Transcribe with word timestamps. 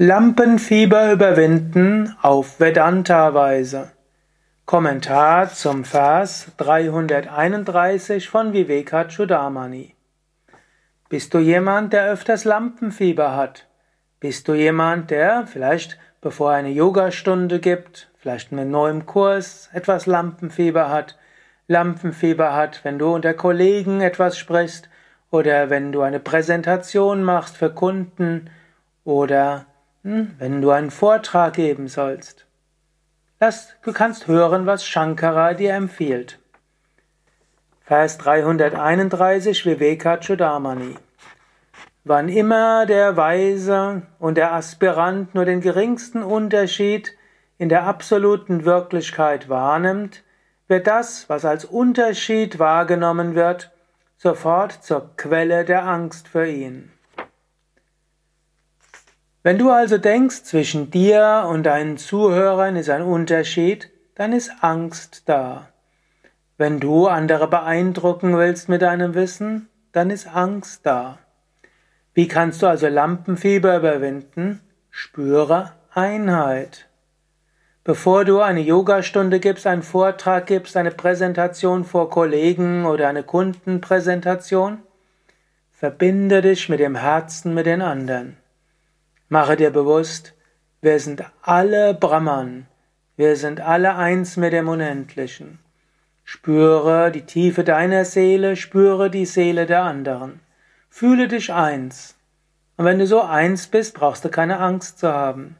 Lampenfieber 0.00 1.10
überwinden 1.10 2.14
auf 2.22 2.60
Vedanta-Weise. 2.60 3.90
Kommentar 4.64 5.52
zum 5.52 5.84
Vers 5.84 6.52
331 6.58 8.28
von 8.28 8.52
Vivekachudamani. 8.52 9.96
Bist 11.08 11.34
du 11.34 11.40
jemand, 11.40 11.92
der 11.92 12.12
öfters 12.12 12.44
Lampenfieber 12.44 13.34
hat? 13.34 13.66
Bist 14.20 14.46
du 14.46 14.54
jemand, 14.54 15.10
der 15.10 15.48
vielleicht, 15.48 15.98
bevor 16.20 16.52
er 16.52 16.58
eine 16.58 16.70
Yogastunde 16.70 17.58
gibt, 17.58 18.08
vielleicht 18.18 18.52
mit 18.52 18.68
neuem 18.68 19.04
Kurs 19.04 19.68
etwas 19.72 20.06
Lampenfieber 20.06 20.90
hat? 20.90 21.18
Lampenfieber 21.66 22.54
hat, 22.54 22.84
wenn 22.84 23.00
du 23.00 23.12
unter 23.12 23.34
Kollegen 23.34 24.00
etwas 24.00 24.38
sprichst 24.38 24.88
oder 25.32 25.70
wenn 25.70 25.90
du 25.90 26.02
eine 26.02 26.20
Präsentation 26.20 27.24
machst 27.24 27.56
für 27.56 27.70
Kunden 27.70 28.48
oder 29.04 29.66
wenn 30.02 30.62
du 30.62 30.70
einen 30.70 30.90
Vortrag 30.90 31.54
geben 31.54 31.88
sollst. 31.88 32.46
Lass, 33.40 33.74
du 33.82 33.92
kannst 33.92 34.26
hören, 34.26 34.66
was 34.66 34.86
Shankara 34.86 35.54
dir 35.54 35.74
empfiehlt. 35.74 36.38
Vers 37.82 38.18
331 38.18 39.64
Vivekachudamani. 39.64 40.96
Wann 42.04 42.28
immer 42.28 42.86
der 42.86 43.16
Weise 43.16 44.02
und 44.18 44.36
der 44.36 44.52
Aspirant 44.52 45.34
nur 45.34 45.44
den 45.44 45.60
geringsten 45.60 46.22
Unterschied 46.22 47.16
in 47.58 47.68
der 47.68 47.84
absoluten 47.84 48.64
Wirklichkeit 48.64 49.48
wahrnimmt, 49.48 50.22
wird 50.68 50.86
das, 50.86 51.28
was 51.28 51.44
als 51.44 51.64
Unterschied 51.64 52.58
wahrgenommen 52.58 53.34
wird, 53.34 53.72
sofort 54.16 54.84
zur 54.84 55.16
Quelle 55.16 55.64
der 55.64 55.86
Angst 55.86 56.28
für 56.28 56.46
ihn. 56.46 56.92
Wenn 59.48 59.56
du 59.56 59.70
also 59.70 59.96
denkst, 59.96 60.44
zwischen 60.44 60.90
dir 60.90 61.46
und 61.48 61.62
deinen 61.62 61.96
Zuhörern 61.96 62.76
ist 62.76 62.90
ein 62.90 63.00
Unterschied, 63.00 63.88
dann 64.14 64.34
ist 64.34 64.52
Angst 64.60 65.22
da. 65.24 65.70
Wenn 66.58 66.80
du 66.80 67.06
andere 67.06 67.48
beeindrucken 67.48 68.36
willst 68.36 68.68
mit 68.68 68.82
deinem 68.82 69.14
Wissen, 69.14 69.70
dann 69.92 70.10
ist 70.10 70.26
Angst 70.26 70.84
da. 70.84 71.18
Wie 72.12 72.28
kannst 72.28 72.60
du 72.60 72.66
also 72.66 72.88
Lampenfieber 72.88 73.78
überwinden? 73.78 74.60
Spüre 74.90 75.72
Einheit. 75.94 76.86
Bevor 77.84 78.26
du 78.26 78.40
eine 78.40 78.60
Yogastunde 78.60 79.40
gibst, 79.40 79.66
einen 79.66 79.82
Vortrag 79.82 80.46
gibst, 80.46 80.76
eine 80.76 80.90
Präsentation 80.90 81.86
vor 81.86 82.10
Kollegen 82.10 82.84
oder 82.84 83.08
eine 83.08 83.22
Kundenpräsentation, 83.22 84.80
verbinde 85.72 86.42
dich 86.42 86.68
mit 86.68 86.80
dem 86.80 86.96
Herzen 86.96 87.54
mit 87.54 87.64
den 87.64 87.80
anderen. 87.80 88.36
Mache 89.30 89.56
dir 89.56 89.70
bewusst, 89.70 90.32
wir 90.80 90.98
sind 91.00 91.22
alle 91.42 91.92
Brahman, 91.92 92.66
wir 93.16 93.36
sind 93.36 93.60
alle 93.60 93.94
eins 93.94 94.38
mit 94.38 94.54
dem 94.54 94.68
Unendlichen. 94.68 95.58
Spüre 96.24 97.10
die 97.10 97.26
Tiefe 97.26 97.62
deiner 97.62 98.06
Seele, 98.06 98.56
spüre 98.56 99.10
die 99.10 99.26
Seele 99.26 99.66
der 99.66 99.82
anderen. 99.82 100.40
Fühle 100.88 101.28
dich 101.28 101.52
eins. 101.52 102.16
Und 102.78 102.86
wenn 102.86 102.98
du 102.98 103.06
so 103.06 103.20
eins 103.20 103.66
bist, 103.66 103.94
brauchst 103.94 104.24
du 104.24 104.30
keine 104.30 104.60
Angst 104.60 104.98
zu 105.00 105.12
haben. 105.12 105.56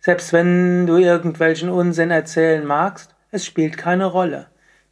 Selbst 0.00 0.32
wenn 0.32 0.88
du 0.88 0.96
irgendwelchen 0.96 1.68
Unsinn 1.68 2.10
erzählen 2.10 2.64
magst, 2.64 3.14
es 3.30 3.46
spielt 3.46 3.78
keine 3.78 4.06
Rolle. 4.06 4.46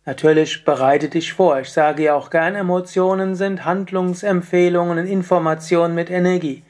Natürlich 0.05 0.65
bereite 0.65 1.09
dich 1.09 1.33
vor. 1.33 1.59
Ich 1.59 1.71
sage 1.71 2.05
ja 2.05 2.15
auch 2.15 2.31
gern, 2.31 2.55
Emotionen 2.55 3.35
sind 3.35 3.65
Handlungsempfehlungen 3.65 4.99
und 4.99 5.07
Informationen 5.07 5.97
mit 5.97 6.09
Energie. 6.09 6.63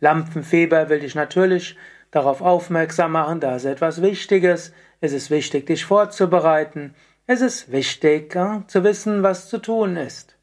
Lampenfieber 0.00 0.88
will 0.88 1.00
dich 1.00 1.14
natürlich 1.14 1.76
darauf 2.10 2.40
aufmerksam 2.40 3.12
machen, 3.12 3.40
da 3.40 3.56
ist 3.56 3.64
etwas 3.64 4.02
Wichtiges. 4.02 4.72
Es 5.00 5.12
ist 5.12 5.30
wichtig, 5.30 5.66
dich 5.66 5.84
vorzubereiten. 5.84 6.94
Es 7.26 7.40
ist 7.40 7.70
wichtig, 7.70 8.36
zu 8.66 8.84
wissen, 8.84 9.22
was 9.22 9.48
zu 9.48 9.58
tun 9.58 9.96
ist. 9.96 10.36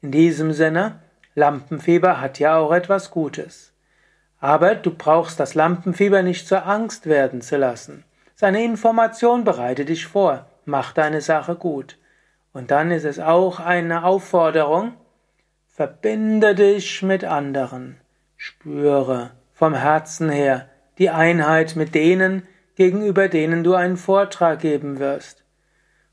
In 0.00 0.10
diesem 0.10 0.52
Sinne, 0.52 1.00
Lampenfieber 1.34 2.20
hat 2.20 2.38
ja 2.38 2.56
auch 2.56 2.72
etwas 2.72 3.10
Gutes. 3.10 3.72
Aber 4.38 4.74
du 4.74 4.90
brauchst 4.90 5.38
das 5.38 5.54
Lampenfieber 5.54 6.22
nicht 6.22 6.48
zur 6.48 6.66
Angst 6.66 7.06
werden 7.06 7.42
zu 7.42 7.56
lassen. 7.56 8.04
Seine 8.34 8.64
Information 8.64 9.44
bereite 9.44 9.84
dich 9.84 10.06
vor, 10.06 10.46
mach 10.64 10.92
deine 10.92 11.20
Sache 11.20 11.54
gut. 11.54 11.96
Und 12.52 12.70
dann 12.70 12.90
ist 12.90 13.04
es 13.04 13.18
auch 13.18 13.60
eine 13.60 14.04
Aufforderung, 14.04 14.94
verbinde 15.68 16.54
dich 16.54 17.02
mit 17.02 17.24
anderen. 17.24 18.01
Spüre 18.44 19.30
vom 19.54 19.72
Herzen 19.72 20.28
her 20.28 20.68
die 20.98 21.10
Einheit 21.10 21.76
mit 21.76 21.94
denen, 21.94 22.42
gegenüber 22.74 23.28
denen 23.28 23.62
du 23.62 23.74
einen 23.74 23.96
Vortrag 23.96 24.58
geben 24.58 24.98
wirst. 24.98 25.44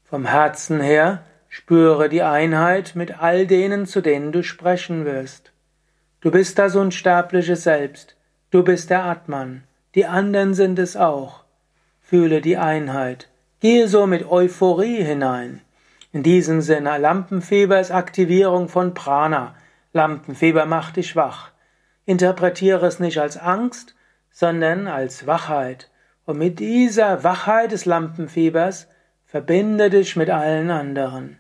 Vom 0.03 0.25
Herzen 0.25 0.79
her 0.79 1.23
spüre 1.47 2.07
die 2.07 2.21
Einheit 2.21 2.93
mit 2.93 3.19
all 3.19 3.47
denen, 3.47 3.87
zu 3.87 4.01
denen 4.01 4.31
du 4.31 4.43
sprechen 4.43 5.05
wirst. 5.05 5.53
Du 6.21 6.29
bist 6.29 6.59
das 6.59 6.75
unsterbliche 6.75 7.55
Selbst, 7.55 8.15
du 8.51 8.63
bist 8.63 8.91
der 8.91 9.05
Atman, 9.05 9.63
die 9.95 10.05
anderen 10.05 10.53
sind 10.53 10.77
es 10.77 10.95
auch. 10.95 11.45
Fühle 11.99 12.41
die 12.41 12.57
Einheit, 12.57 13.27
gehe 13.59 13.87
so 13.87 14.05
mit 14.05 14.29
Euphorie 14.29 15.01
hinein. 15.01 15.61
In 16.11 16.21
diesem 16.21 16.61
Sinne, 16.61 16.99
Lampenfieber 16.99 17.79
ist 17.79 17.89
Aktivierung 17.89 18.69
von 18.69 18.93
Prana. 18.93 19.55
Lampenfieber 19.93 20.67
macht 20.67 20.97
dich 20.97 21.15
wach. 21.15 21.49
Interpretiere 22.09 22.87
es 22.87 22.99
nicht 22.99 23.19
als 23.19 23.37
Angst, 23.37 23.93
sondern 24.31 24.87
als 24.87 25.27
Wachheit. 25.27 25.91
Und 26.25 26.39
mit 26.39 26.57
dieser 26.57 27.23
Wachheit 27.23 27.71
des 27.71 27.85
Lampenfiebers 27.85 28.87
verbinde 29.27 29.91
dich 29.91 30.15
mit 30.15 30.31
allen 30.31 30.71
anderen. 30.71 31.37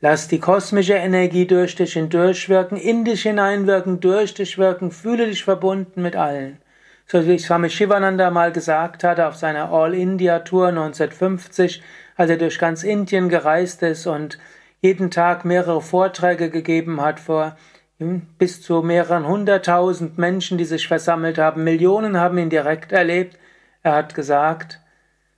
Lass 0.00 0.26
die 0.26 0.40
kosmische 0.40 0.94
Energie 0.94 1.46
durch 1.46 1.76
dich 1.76 1.92
hindurchwirken, 1.92 2.76
in 2.76 3.04
dich 3.04 3.22
hineinwirken, 3.22 4.00
durch 4.00 4.34
dich 4.34 4.58
wirken, 4.58 4.90
fühle 4.90 5.26
dich 5.28 5.44
verbunden 5.44 6.02
mit 6.02 6.16
allen. 6.16 6.58
So 7.06 7.24
wie 7.28 7.38
Swami 7.38 7.70
Shivananda 7.70 8.32
mal 8.32 8.50
gesagt 8.50 9.04
hatte 9.04 9.28
auf 9.28 9.36
seiner 9.36 9.70
All-India-Tour 9.70 10.70
1950, 10.70 11.84
als 12.16 12.30
er 12.30 12.36
durch 12.36 12.58
ganz 12.58 12.82
Indien 12.82 13.28
gereist 13.28 13.80
ist 13.84 14.08
und 14.08 14.40
jeden 14.80 15.12
Tag 15.12 15.44
mehrere 15.44 15.80
Vorträge 15.80 16.50
gegeben 16.50 17.00
hat 17.00 17.20
vor 17.20 17.56
bis 18.00 18.62
zu 18.62 18.82
mehreren 18.82 19.26
hunderttausend 19.26 20.16
Menschen, 20.16 20.56
die 20.56 20.64
sich 20.64 20.88
versammelt 20.88 21.38
haben. 21.38 21.64
Millionen 21.64 22.18
haben 22.18 22.38
ihn 22.38 22.48
direkt 22.48 22.92
erlebt. 22.92 23.38
Er 23.82 23.94
hat 23.94 24.14
gesagt, 24.14 24.80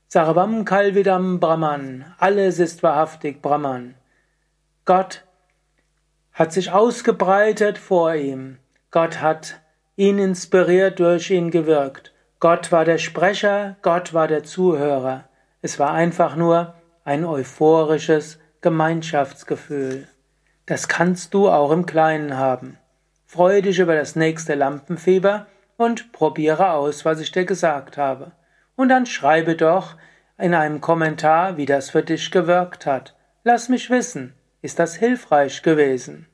Sarvam 0.08 0.64
Kalvidam 0.64 1.40
Brahman, 1.40 2.04
alles 2.18 2.58
ist 2.58 2.82
wahrhaftig 2.82 3.42
Brahman. 3.42 3.94
Gott 4.84 5.24
hat 6.32 6.52
sich 6.52 6.70
ausgebreitet 6.70 7.78
vor 7.78 8.14
ihm. 8.14 8.58
Gott 8.90 9.20
hat 9.20 9.60
ihn 9.96 10.18
inspiriert, 10.18 11.00
durch 11.00 11.30
ihn 11.30 11.50
gewirkt. 11.50 12.12
Gott 12.40 12.70
war 12.70 12.84
der 12.84 12.98
Sprecher, 12.98 13.76
Gott 13.82 14.14
war 14.14 14.28
der 14.28 14.44
Zuhörer. 14.44 15.24
Es 15.62 15.78
war 15.78 15.92
einfach 15.92 16.36
nur 16.36 16.74
ein 17.04 17.24
euphorisches 17.24 18.38
Gemeinschaftsgefühl. 18.60 20.06
Das 20.72 20.88
kannst 20.88 21.34
du 21.34 21.50
auch 21.50 21.70
im 21.70 21.84
Kleinen 21.84 22.38
haben. 22.38 22.78
Freue 23.26 23.60
dich 23.60 23.78
über 23.78 23.94
das 23.94 24.16
nächste 24.16 24.54
Lampenfieber 24.54 25.46
und 25.76 26.12
probiere 26.12 26.70
aus, 26.70 27.04
was 27.04 27.20
ich 27.20 27.30
dir 27.30 27.44
gesagt 27.44 27.98
habe. 27.98 28.32
Und 28.74 28.88
dann 28.88 29.04
schreibe 29.04 29.54
doch 29.54 29.96
in 30.38 30.54
einem 30.54 30.80
Kommentar, 30.80 31.58
wie 31.58 31.66
das 31.66 31.90
für 31.90 32.02
dich 32.02 32.30
gewirkt 32.30 32.86
hat. 32.86 33.14
Lass 33.44 33.68
mich 33.68 33.90
wissen, 33.90 34.32
ist 34.62 34.78
das 34.78 34.96
hilfreich 34.96 35.60
gewesen? 35.60 36.26